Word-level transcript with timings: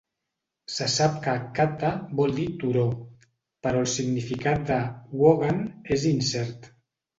Se 0.75 0.85
sap 0.93 1.19
que 1.27 1.35
"katta" 1.59 1.91
vol 2.21 2.33
dir 2.39 2.47
"turó", 2.63 2.87
però 3.67 3.85
el 3.87 3.93
significat 3.99 4.67
de 4.73 4.81
"wongan" 5.23 5.63
és 6.01 6.11
incert. 6.17 6.69